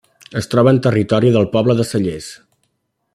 Es 0.39 0.47
troba 0.53 0.71
en 0.75 0.79
territori 0.87 1.31
del 1.37 1.47
poble 1.57 1.77
de 1.81 1.87
Cellers. 1.91 2.31